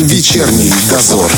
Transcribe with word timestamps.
Вечерний 0.00 0.72
дозор. 0.90 1.32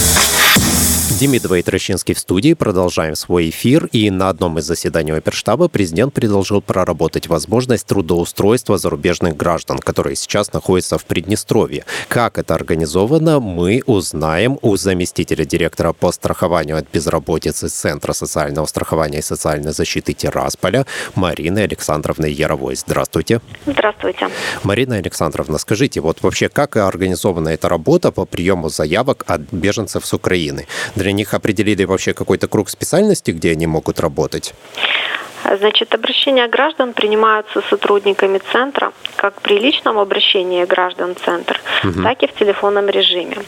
Демидова 1.18 1.56
и 1.56 1.62
Трощинский 1.62 2.14
в 2.14 2.18
студии. 2.20 2.54
Продолжаем 2.54 3.16
свой 3.16 3.50
эфир. 3.50 3.86
И 3.86 4.10
на 4.10 4.28
одном 4.28 4.58
из 4.58 4.64
заседаний 4.64 5.10
оперштаба 5.10 5.68
президент 5.68 6.14
предложил 6.14 6.62
проработать 6.62 7.26
возможность 7.26 7.86
трудоустройства 7.86 8.78
зарубежных 8.78 9.36
граждан, 9.36 9.78
которые 9.78 10.14
сейчас 10.14 10.52
находятся 10.52 10.98
в 10.98 11.04
Приднестровье. 11.04 11.84
Как 12.08 12.38
это 12.38 12.54
организовано, 12.54 13.40
мы 13.40 13.82
узнаем 13.86 14.58
у 14.62 14.76
заместителя 14.76 15.44
директора 15.44 15.92
по 15.92 16.12
страхованию 16.12 16.76
от 16.76 16.86
безработицы 16.92 17.68
Центра 17.68 18.12
социального 18.12 18.66
страхования 18.66 19.18
и 19.18 19.22
социальной 19.22 19.72
защиты 19.72 20.12
Тирасполя 20.12 20.86
Марины 21.16 21.58
Александровны 21.58 22.26
Яровой. 22.26 22.76
Здравствуйте. 22.76 23.40
Здравствуйте. 23.66 24.28
Марина 24.62 24.96
Александровна, 24.96 25.58
скажите, 25.58 26.00
вот 26.00 26.22
вообще 26.22 26.48
как 26.48 26.76
организована 26.76 27.48
эта 27.48 27.68
работа 27.68 28.12
по 28.12 28.26
приему 28.26 28.68
заявок 28.68 29.24
от 29.26 29.40
беженцев 29.52 30.06
с 30.06 30.12
Украины? 30.14 30.66
Для 31.00 31.12
них 31.12 31.32
определили 31.32 31.84
вообще 31.84 32.12
какой-то 32.12 32.46
круг 32.46 32.68
специальности, 32.68 33.30
где 33.30 33.52
они 33.52 33.66
могут 33.66 34.00
работать? 34.00 34.52
Значит, 35.58 35.94
обращения 35.94 36.46
граждан 36.46 36.92
принимаются 36.92 37.62
сотрудниками 37.70 38.38
центра 38.52 38.92
как 39.16 39.40
при 39.40 39.58
личном 39.58 39.98
обращении 39.98 40.66
граждан 40.66 41.14
в 41.14 41.24
центр, 41.24 41.58
угу. 41.84 42.02
так 42.02 42.22
и 42.22 42.26
в 42.26 42.34
телефонном 42.34 42.88
режиме. 42.90 43.38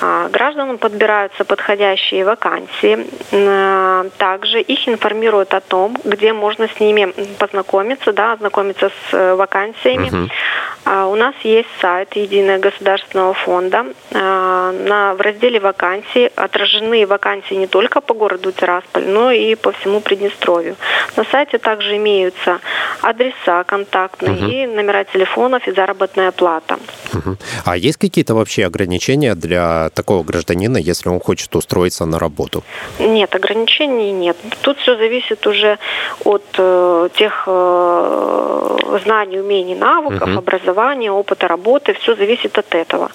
А, 0.00 0.28
гражданам 0.28 0.78
подбираются 0.78 1.44
подходящие 1.44 2.24
вакансии. 2.24 3.06
Также 4.16 4.60
их 4.62 4.88
информируют 4.88 5.52
о 5.52 5.60
том, 5.60 5.96
где 6.04 6.32
можно 6.32 6.68
с 6.68 6.80
ними 6.80 7.12
познакомиться, 7.38 8.12
да, 8.12 8.32
ознакомиться 8.32 8.88
с 8.88 9.14
э, 9.14 9.34
вакансиями. 9.34 10.08
Угу. 10.08 10.30
У 10.88 11.14
нас 11.16 11.34
есть 11.42 11.68
сайт 11.80 12.16
Единого 12.16 12.58
государственного 12.58 13.34
фонда. 13.34 13.84
А, 14.14 14.72
на, 14.72 15.14
в 15.14 15.20
разделе 15.20 15.60
вакансий 15.60 16.30
отражены 16.34 17.06
вакансии 17.06 17.54
не 17.54 17.66
только 17.66 18.00
по 18.00 18.14
городу 18.14 18.52
Тирасполь, 18.52 19.04
но 19.06 19.30
и 19.30 19.54
по 19.54 19.72
всему 19.72 20.00
Приднестровью. 20.00 20.76
На 21.16 21.24
сайте 21.24 21.58
также 21.58 21.96
имеются 21.96 22.60
адреса 23.02 23.64
контактные 23.64 24.32
угу. 24.32 24.46
и 24.46 24.66
номера 24.66 25.04
телефонов 25.04 25.68
и 25.68 25.72
заработная 25.72 26.32
плата. 26.32 26.78
Угу. 27.12 27.36
А 27.66 27.76
есть 27.76 27.98
какие-то 27.98 28.34
вообще 28.34 28.64
ограничения 28.64 29.34
для 29.34 29.90
такого 29.90 30.22
гражданина, 30.22 30.78
если 30.78 31.10
он 31.10 31.20
хочет 31.20 31.54
устроиться 31.54 32.06
на 32.06 32.18
работу? 32.18 32.64
Нет, 32.98 33.34
ограничений 33.34 34.12
нет. 34.12 34.36
Тут 34.62 34.78
все 34.78 34.96
зависит 34.96 35.46
уже 35.46 35.78
от 36.24 36.44
э, 36.56 37.08
тех 37.14 37.44
э, 37.46 38.76
знаний, 39.04 39.40
умений, 39.40 39.74
навыков, 39.74 40.28
угу. 40.28 40.38
образования, 40.38 40.77
опыта 41.10 41.48
работы. 41.48 41.94
Все 41.94 42.14
зависит 42.14 42.58
от 42.58 42.74
этого. 42.74 43.10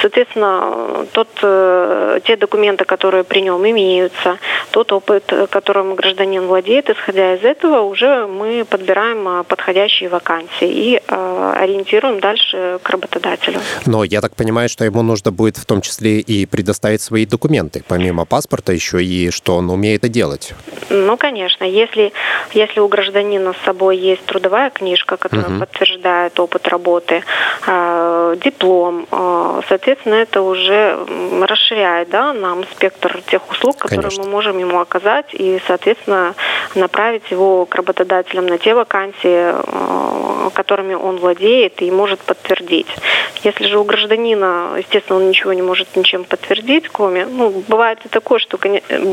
Соответственно, 0.00 1.06
тот, 1.12 1.28
э, 1.42 2.20
те 2.24 2.36
документы, 2.36 2.84
которые 2.84 3.24
при 3.24 3.40
нем 3.40 3.68
имеются, 3.68 4.38
тот 4.70 4.92
опыт, 4.92 5.32
которым 5.50 5.94
гражданин 5.94 6.46
владеет, 6.46 6.88
исходя 6.90 7.34
из 7.34 7.44
этого 7.44 7.80
уже 7.80 8.26
мы 8.26 8.64
подбираем 8.64 9.28
а, 9.28 9.42
подходящие 9.42 10.08
вакансии 10.08 10.68
и 10.68 11.00
э, 11.06 11.54
ориентируем 11.60 12.20
дальше 12.20 12.78
к 12.82 12.90
работодателю. 12.90 13.60
Но 13.84 14.04
я 14.04 14.20
так 14.20 14.34
понимаю, 14.34 14.68
что 14.68 14.84
ему 14.84 15.02
нужно 15.02 15.30
будет 15.30 15.56
в 15.56 15.66
том 15.66 15.82
числе 15.82 16.20
и 16.20 16.46
предоставить 16.46 17.02
свои 17.02 17.26
документы, 17.26 17.84
помимо 17.86 18.24
паспорта 18.24 18.72
еще 18.72 19.04
и 19.04 19.30
что 19.30 19.56
он 19.56 19.70
умеет 19.70 20.06
это 20.06 20.08
делать. 20.08 20.54
Ну, 20.90 21.16
конечно. 21.16 21.64
Если, 21.64 22.12
если 22.54 22.80
у 22.80 22.88
гражданина 22.88 23.52
с 23.52 23.64
собой 23.64 23.98
есть 23.98 24.24
трудовая 24.24 24.70
книжка, 24.70 25.16
которая 25.16 25.50
угу. 25.50 25.60
подтверждает 25.60 26.38
опыт 26.38 26.68
работы, 26.68 27.22
э, 27.66 28.36
диплом, 28.44 29.06
э, 29.10 29.60
соответственно, 29.76 30.14
это 30.14 30.40
уже 30.40 30.96
расширяет 31.42 32.08
да, 32.08 32.32
нам 32.32 32.64
спектр 32.64 33.20
тех 33.26 33.42
услуг, 33.50 33.76
которые 33.76 34.08
конечно. 34.08 34.24
мы 34.24 34.30
можем 34.30 34.58
ему 34.58 34.80
оказать 34.80 35.26
и, 35.34 35.60
соответственно, 35.66 36.34
направить 36.74 37.30
его 37.30 37.66
к 37.66 37.74
работодателям 37.74 38.46
на 38.46 38.56
те 38.56 38.74
вакансии, 38.74 39.52
э, 39.52 40.50
которыми 40.54 40.94
он 40.94 41.18
владеет 41.18 41.82
и 41.82 41.90
может 41.90 42.20
подтвердить. 42.20 42.86
Если 43.44 43.66
же 43.66 43.78
у 43.78 43.84
гражданина, 43.84 44.70
естественно, 44.78 45.18
он 45.18 45.28
ничего 45.28 45.52
не 45.52 45.62
может 45.62 45.94
ничем 45.94 46.24
подтвердить, 46.24 46.88
кроме, 46.90 47.26
ну, 47.26 47.62
бывает 47.68 47.98
и 48.04 48.08
такое, 48.08 48.38
что 48.38 48.58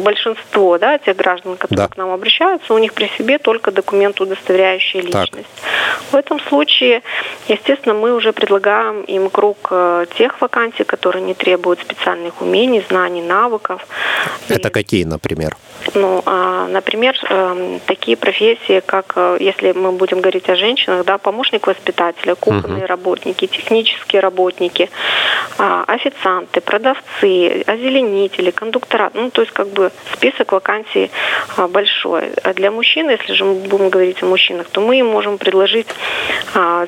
большинство, 0.04 0.78
да, 0.78 0.98
тех 0.98 1.18
граждан, 1.18 1.58
которые 1.58 1.88
да. 1.88 1.94
к 1.94 1.98
нам 1.98 2.12
обращаются, 2.12 2.74
у 2.74 2.78
них 2.78 2.94
при 2.94 3.08
себе 3.18 3.38
только 3.38 3.72
документ, 3.72 4.22
удостоверяющий 4.22 5.02
личность. 5.02 5.34
Так. 5.34 5.73
В 6.12 6.16
этом 6.16 6.40
случае, 6.40 7.02
естественно, 7.48 7.94
мы 7.94 8.14
уже 8.14 8.34
предлагаем 8.34 9.02
им 9.02 9.30
круг 9.30 9.58
э, 9.72 10.06
тех 10.18 10.42
вакансий, 10.42 10.84
которые 10.84 11.24
не 11.24 11.34
требуют 11.34 11.80
специальных 11.80 12.42
умений, 12.42 12.84
знаний, 12.90 13.22
навыков. 13.22 13.86
Это 14.50 14.70
и, 14.70 14.72
какие, 14.72 15.04
например? 15.04 15.56
Ну, 15.96 16.24
а, 16.26 16.68
например, 16.68 17.18
эм, 17.30 17.80
такие 17.86 18.16
профессии, 18.18 18.82
как, 18.86 19.14
э, 19.16 19.38
если 19.40 19.74
мы 19.74 19.92
будем 19.92 20.22
говорить 20.22 20.50
о 20.50 20.56
женщинах, 20.56 21.06
да, 21.06 21.18
помощник 21.18 21.68
воспитателя, 21.68 22.36
кухонные 22.36 22.84
uh-huh. 22.84 22.88
работники, 22.88 23.48
технические 23.48 24.22
работники, 24.22 24.90
официанты, 25.58 26.62
продавцы, 26.62 27.64
озеленители, 27.66 28.52
кондуктора. 28.52 29.12
Ну, 29.14 29.30
то 29.30 29.42
есть, 29.42 29.54
как 29.54 29.68
бы 29.70 29.92
список 30.14 30.52
вакансий 30.52 31.12
а, 31.58 31.68
большой. 31.68 32.32
А 32.44 32.54
для 32.54 32.72
мужчин, 32.72 33.10
если 33.10 33.34
же 33.34 33.46
мы 33.46 33.56
будем 33.56 33.90
говорить 33.90 34.24
о 34.24 34.26
мужчинах, 34.26 34.68
то 34.70 34.82
мы 34.82 35.00
им 35.00 35.08
можем 35.08 35.38
предложить, 35.38 35.88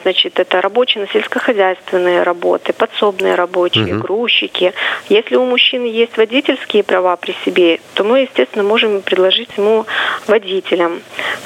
значит, 0.03 0.39
это 0.39 0.61
рабочие 0.61 1.03
на 1.03 1.09
сельскохозяйственные 1.11 2.23
работы, 2.23 2.73
подсобные 2.73 3.35
рабочие, 3.35 3.85
uh-huh. 3.85 3.99
грузчики. 3.99 4.73
Если 5.09 5.35
у 5.35 5.45
мужчин 5.45 5.83
есть 5.83 6.17
водительские 6.17 6.83
права 6.83 7.15
при 7.15 7.35
себе, 7.45 7.79
то 7.93 8.03
мы, 8.03 8.21
естественно, 8.21 8.63
можем 8.63 9.01
предложить 9.01 9.49
ему 9.57 9.85
водителям 10.27 11.01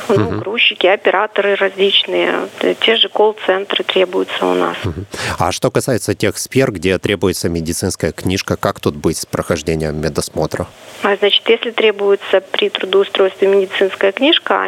ну, 0.08 0.28
угу. 0.28 0.40
грузчики, 0.40 0.88
операторы 0.88 1.56
различные, 1.56 2.48
те 2.80 2.96
же 2.96 3.10
колл-центры 3.10 3.84
требуются 3.84 4.46
у 4.46 4.54
нас. 4.54 4.78
Угу. 4.84 5.06
А 5.38 5.52
что 5.52 5.72
касается 5.72 6.16
тех 6.16 6.38
сфер, 6.38 6.72
где 6.72 6.98
требуется 7.10 7.50
медицинская 7.50 8.12
книжка, 8.12 8.56
как 8.56 8.80
тут 8.80 8.96
быть 8.96 9.18
с 9.18 9.26
прохождением 9.26 10.00
медосмотра? 10.00 10.68
А, 11.02 11.16
значит, 11.16 11.50
если 11.50 11.72
требуется 11.72 12.40
при 12.40 12.70
трудоустройстве 12.70 13.48
медицинская 13.48 14.12
книжка, 14.12 14.68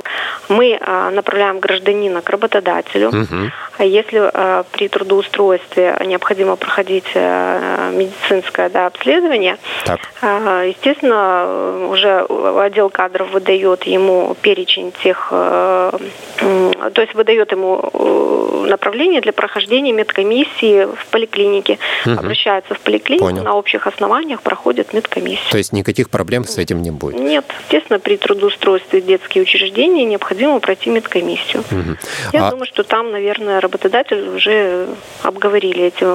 мы 0.49 0.75
а, 0.81 1.11
направляем 1.11 1.59
гражданина 1.59 2.23
к 2.23 2.29
работодателю. 2.31 3.09
Угу. 3.09 3.51
А 3.81 3.83
если 3.83 4.19
а, 4.31 4.63
при 4.71 4.87
трудоустройстве 4.89 5.97
необходимо 6.05 6.55
проходить 6.55 7.11
а, 7.15 7.89
медицинское 7.89 8.69
да, 8.69 8.85
обследование, 8.85 9.57
так. 9.85 9.99
А, 10.21 10.65
естественно, 10.65 11.87
уже 11.89 12.19
отдел 12.19 12.91
кадров 12.91 13.31
выдает 13.31 13.85
ему 13.85 14.37
перечень 14.39 14.93
тех 15.03 15.33
Э, 16.41 16.89
то 16.93 17.01
есть 17.01 17.13
выдает 17.13 17.51
ему 17.51 17.79
э, 17.93 18.65
направление 18.67 19.21
для 19.21 19.31
прохождения 19.31 19.91
медкомиссии 19.91 20.85
в 20.85 21.05
поликлинике. 21.07 21.77
Угу. 22.05 22.19
Обращается 22.19 22.73
в 22.73 22.79
поликлинику, 22.79 23.25
Понял. 23.25 23.43
на 23.43 23.55
общих 23.55 23.87
основаниях 23.87 24.41
проходит 24.41 24.93
медкомиссию. 24.93 25.51
То 25.51 25.57
есть 25.57 25.73
никаких 25.73 26.09
проблем 26.09 26.45
с 26.45 26.57
этим 26.57 26.81
не 26.81 26.91
будет? 26.91 27.19
Нет. 27.19 27.45
Естественно, 27.65 27.99
при 27.99 28.17
трудоустройстве 28.17 29.01
в 29.01 29.05
детские 29.05 29.43
учреждения 29.43 30.03
необходимо 30.05 30.59
пройти 30.59 30.89
медкомиссию. 30.89 31.61
Угу. 31.61 31.97
Я 32.33 32.47
а... 32.47 32.51
думаю, 32.51 32.65
что 32.65 32.83
там, 32.83 33.11
наверное, 33.11 33.61
работодатель 33.71 34.27
уже 34.29 34.87
обговорили 35.23 35.85
эти 35.85 36.05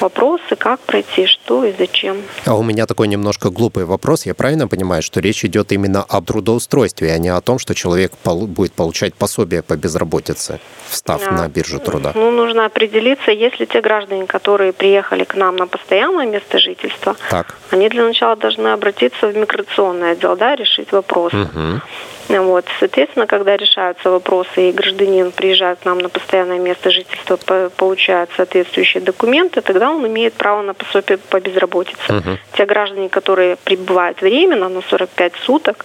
вопросы, 0.00 0.56
как 0.56 0.80
пройти, 0.80 1.26
что 1.26 1.64
и 1.64 1.72
зачем. 1.78 2.16
А 2.46 2.54
у 2.54 2.62
меня 2.62 2.86
такой 2.86 3.08
немножко 3.08 3.50
глупый 3.50 3.84
вопрос. 3.84 4.26
Я 4.26 4.34
правильно 4.34 4.68
понимаю, 4.68 5.02
что 5.02 5.20
речь 5.20 5.44
идет 5.44 5.72
именно 5.72 6.02
об 6.02 6.26
трудоустройстве, 6.26 7.12
а 7.12 7.18
не 7.18 7.28
о 7.28 7.40
том, 7.40 7.58
что 7.58 7.74
человек 7.74 8.12
будет 8.24 8.72
получать 8.72 9.14
пособие 9.14 9.62
по 9.62 9.76
безработице, 9.76 10.58
встав 10.88 11.20
да. 11.24 11.30
на 11.32 11.48
биржу 11.48 11.78
труда? 11.78 12.12
Ну, 12.14 12.30
нужно 12.30 12.66
определиться, 12.66 13.30
если 13.30 13.66
те 13.66 13.80
граждане, 13.80 14.26
которые 14.26 14.72
приехали 14.72 15.24
к 15.24 15.34
нам 15.34 15.56
на 15.56 15.66
постоянное 15.66 16.26
место 16.26 16.58
жительства, 16.58 17.16
так. 17.30 17.54
они 17.70 17.88
для 17.88 18.04
начала 18.04 18.36
должны 18.36 18.68
обратиться 18.68 19.28
в 19.28 19.36
миграционный 19.36 20.12
отдел, 20.12 20.36
да, 20.36 20.56
решить 20.56 20.92
вопрос. 20.92 21.32
Угу. 21.34 21.80
Вот. 22.28 22.64
Соответственно, 22.78 23.26
когда 23.26 23.56
решаются 23.56 24.10
вопросы 24.10 24.70
и 24.70 24.72
гражданин 24.72 25.30
приезжает 25.32 25.80
к 25.80 25.84
нам 25.84 25.98
на 25.98 26.08
постоянное 26.08 26.58
место 26.58 26.90
жительства, 26.90 27.38
получает 27.76 28.30
соответствующие 28.36 29.02
документы, 29.02 29.60
тогда 29.60 29.90
он 29.90 30.06
имеет 30.06 30.34
право 30.34 30.62
на 30.62 30.74
пособие 30.74 31.18
по 31.18 31.40
безработице. 31.40 31.98
Угу. 32.08 32.38
Те 32.56 32.66
граждане, 32.66 33.08
которые 33.08 33.56
прибывают 33.56 34.20
временно 34.20 34.68
на 34.68 34.82
45 34.82 35.34
суток 35.36 35.84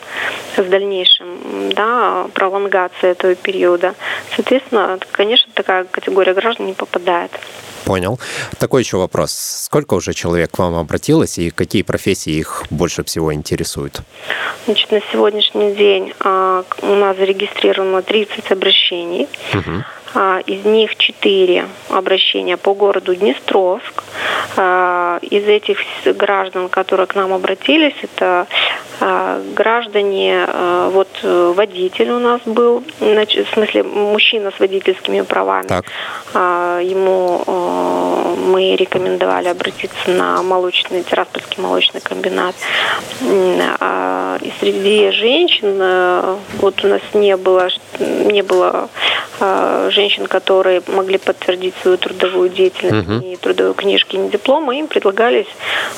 с 0.55 0.63
дальнейшим 0.63 1.71
да, 1.73 2.27
пролонгацией 2.33 3.11
этого 3.11 3.35
периода, 3.35 3.95
соответственно, 4.35 4.97
конечно, 5.11 5.51
такая 5.53 5.83
категория 5.85 6.33
граждан 6.33 6.67
не 6.67 6.73
попадает. 6.73 7.31
Понял. 7.89 8.19
Такой 8.59 8.83
еще 8.83 8.97
вопрос. 8.97 9.31
Сколько 9.31 9.95
уже 9.95 10.13
человек 10.13 10.51
к 10.51 10.59
вам 10.59 10.75
обратилось 10.75 11.39
и 11.39 11.49
какие 11.49 11.81
профессии 11.81 12.33
их 12.33 12.63
больше 12.69 13.03
всего 13.03 13.33
интересуют? 13.33 14.01
Значит, 14.65 14.91
на 14.91 15.01
сегодняшний 15.11 15.73
день 15.73 16.13
а, 16.19 16.63
у 16.83 16.93
нас 16.93 17.17
зарегистрировано 17.17 18.03
30 18.03 18.51
обращений. 18.51 19.27
Угу. 19.55 19.83
А, 20.15 20.39
из 20.45 20.65
них 20.65 20.95
четыре 20.97 21.67
обращения 21.89 22.57
по 22.57 22.73
городу 22.73 23.15
Днестровск. 23.15 24.03
А, 24.57 25.19
из 25.21 25.45
этих 25.45 25.79
граждан, 26.05 26.69
которые 26.69 27.07
к 27.07 27.15
нам 27.15 27.33
обратились, 27.33 27.93
это 28.01 28.47
а, 28.99 29.41
граждане, 29.55 30.47
вот 30.91 31.07
водитель 31.23 32.09
у 32.11 32.19
нас 32.19 32.41
был, 32.45 32.83
в 32.99 33.53
смысле 33.53 33.83
мужчина 33.83 34.51
с 34.55 34.59
водительскими 34.59 35.21
правами. 35.21 35.67
Так. 35.67 35.85
Ему 36.33 37.43
мы 38.37 38.75
рекомендовали 38.75 39.47
обратиться 39.47 40.09
на 40.09 40.41
молочный, 40.41 41.03
Тираспольский 41.03 41.61
молочный 41.61 42.01
комбинат. 42.01 42.55
И 43.21 44.53
среди 44.59 45.11
женщин 45.11 46.37
вот 46.59 46.83
у 46.83 46.87
нас 46.87 47.01
не 47.13 47.37
было, 47.37 47.69
не 47.99 48.41
было 48.41 48.89
женщин, 49.91 50.27
которые 50.27 50.81
могли 50.87 51.17
подтвердить 51.17 51.73
свою 51.81 51.97
трудовую 51.97 52.49
деятельность, 52.49 53.07
угу. 53.07 53.25
ни 53.25 53.35
трудовой 53.35 53.73
книжки, 53.73 54.15
ни 54.15 54.29
диплома, 54.29 54.75
им 54.75 54.87
предлагались 54.87 55.47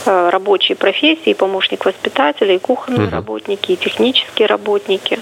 э, 0.06 0.30
рабочие 0.30 0.76
профессии, 0.76 1.34
помощник 1.34 1.86
воспитателя, 1.86 2.56
и 2.56 2.60
кухонные 2.60 3.08
угу. 3.08 3.16
работники, 3.16 3.72
и 3.72 3.76
технические 3.76 4.48
работники. 4.48 5.20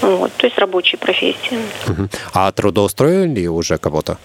Вот, 0.00 0.32
то 0.36 0.46
есть 0.46 0.58
рабочие 0.58 0.98
профессии. 0.98 1.58
Угу. 1.88 2.08
А 2.32 2.52
трудоустроили 2.52 3.46
уже 3.46 3.78
кого-то? 3.78 4.16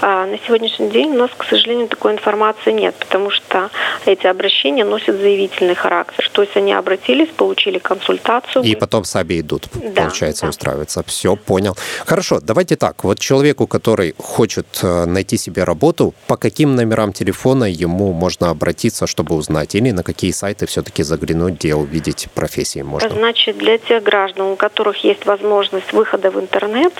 А 0.00 0.26
на 0.26 0.38
сегодняшний 0.38 0.90
день 0.90 1.10
у 1.10 1.18
нас, 1.18 1.30
к 1.36 1.44
сожалению, 1.44 1.88
такой 1.88 2.12
информации 2.12 2.72
нет, 2.72 2.94
потому 2.98 3.30
что 3.30 3.70
эти 4.06 4.26
обращения 4.26 4.84
носят 4.84 5.16
заявительный 5.16 5.74
характер. 5.74 6.28
То 6.32 6.42
есть 6.42 6.56
они 6.56 6.72
обратились, 6.72 7.28
получили 7.28 7.78
консультацию. 7.78 8.64
И 8.64 8.74
потом 8.74 9.04
сами 9.04 9.40
идут, 9.40 9.66
да, 9.74 10.02
получается, 10.02 10.42
да. 10.42 10.50
устраиваться. 10.50 11.02
Все, 11.06 11.36
понял. 11.36 11.76
Хорошо, 12.06 12.40
давайте 12.40 12.76
так. 12.76 13.02
Вот 13.04 13.18
человеку, 13.18 13.66
который 13.66 14.14
хочет 14.18 14.66
э, 14.82 15.04
найти 15.06 15.36
себе 15.36 15.64
работу, 15.64 16.14
по 16.26 16.36
каким 16.36 16.76
номерам 16.76 17.12
телефона 17.12 17.64
ему 17.64 18.12
можно 18.12 18.50
обратиться, 18.50 19.06
чтобы 19.06 19.34
узнать? 19.34 19.74
Или 19.74 19.90
на 19.90 20.02
какие 20.02 20.30
сайты 20.30 20.66
все-таки 20.66 21.02
заглянуть, 21.02 21.54
где 21.54 21.74
увидеть 21.74 22.28
профессии 22.34 22.82
можно? 22.82 23.10
Значит, 23.10 23.58
для 23.58 23.78
тех 23.78 24.02
граждан, 24.02 24.46
у 24.46 24.56
которых 24.56 25.04
есть 25.04 25.26
возможность 25.26 25.92
выхода 25.92 26.30
в 26.30 26.38
интернет, 26.38 26.92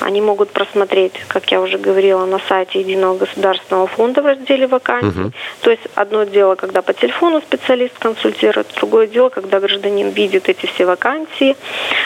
они 0.00 0.20
могут 0.20 0.50
просмотреть, 0.50 1.14
как 1.28 1.50
я 1.50 1.60
уже 1.60 1.78
говорила, 1.78 2.26
на 2.34 2.40
сайте 2.48 2.80
Единого 2.80 3.18
государственного 3.18 3.86
фонда 3.86 4.22
в 4.22 4.26
разделе 4.26 4.66
вакансий. 4.66 5.20
Угу. 5.20 5.32
То 5.60 5.70
есть 5.70 5.82
одно 5.94 6.24
дело, 6.24 6.54
когда 6.56 6.82
по 6.82 6.92
телефону 6.92 7.40
специалист 7.40 7.98
консультирует, 7.98 8.66
другое 8.76 9.06
дело, 9.06 9.28
когда 9.28 9.60
гражданин 9.60 10.10
видит 10.10 10.48
эти 10.48 10.66
все 10.66 10.84
вакансии, 10.84 11.56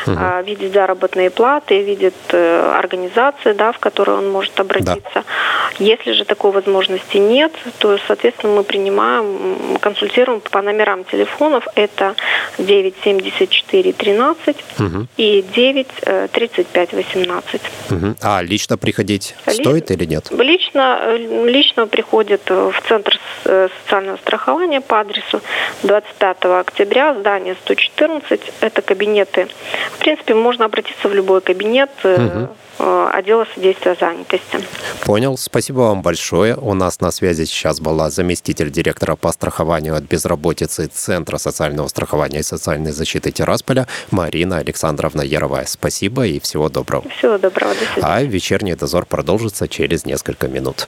угу. 0.07 0.45
видит 0.45 0.73
заработные 0.73 1.31
платы, 1.31 1.83
видит 1.83 2.15
э, 2.33 2.79
организации, 2.79 3.53
да, 3.53 3.73
в 3.73 3.79
которые 3.79 4.19
он 4.19 4.31
может 4.31 4.61
обратиться. 4.61 5.03
Да. 5.15 5.25
Если 5.79 6.13
же 6.13 6.25
такой 6.25 6.51
возможности 6.51 7.17
нет, 7.17 7.53
то, 7.79 7.99
соответственно, 8.07 8.55
мы 8.55 8.65
принимаем, 8.65 9.79
консультируем 9.81 10.41
по 10.41 10.63
номерам 10.63 11.05
телефонов. 11.05 11.67
Это 11.75 12.15
974 12.59 13.93
13 13.93 14.57
угу. 14.79 15.07
и 15.17 15.45
9 15.55 15.87
35 16.33 16.93
18. 16.93 17.61
Угу. 17.91 18.15
А 18.23 18.43
лично 18.43 18.77
приходить 18.77 19.35
Лично, 19.47 19.63
стоит 19.63 19.91
или 19.91 20.05
нет? 20.05 20.31
Лично, 20.31 20.99
э, 21.03 21.47
лично 21.47 21.87
приходит 21.87 22.49
в 22.51 22.75
Центр 22.89 23.19
э, 23.45 23.69
социального 23.83 24.17
страхования 24.17 24.81
по 24.81 25.01
адресу 25.01 25.41
25 25.85 26.45
октября, 26.45 27.15
здание 27.15 27.57
114. 27.65 28.41
Это 28.61 28.83
кабинеты. 28.83 29.49
В 29.93 29.99
принципе, 29.99 30.35
можно 30.35 30.65
обратиться 30.65 31.09
в 31.09 31.15
любой 31.15 31.41
кабинет. 31.41 31.91
Угу 32.03 32.49
отдела 32.79 33.47
содействия 33.55 33.97
занятости. 33.99 34.61
Понял. 35.05 35.37
Спасибо 35.59 35.81
вам 35.81 36.03
большое. 36.03 36.55
У 36.55 36.73
нас 36.73 37.01
на 37.01 37.11
связи 37.11 37.45
сейчас 37.45 37.81
была 37.81 38.11
заместитель 38.11 38.71
директора 38.71 39.17
по 39.17 39.33
страхованию 39.33 39.97
от 39.97 40.05
безработицы 40.05 40.87
Центра 40.87 41.37
социального 41.37 41.89
страхования 41.89 42.39
и 42.39 42.43
социальной 42.45 42.93
защиты 42.93 43.33
Тирасполя 43.33 43.89
Марина 44.13 44.59
Александровна 44.59 45.23
Яровая. 45.23 45.65
Спасибо 45.67 46.29
и 46.29 46.39
всего 46.39 46.69
доброго. 46.69 47.11
Всего 47.11 47.39
доброго. 47.39 47.75
До 47.75 47.81
свидания. 47.81 48.15
А 48.15 48.23
вечерний 48.23 48.77
дозор 48.77 49.05
продолжится 49.05 49.67
через 49.67 50.07
несколько 50.07 50.47
минут. 50.47 50.87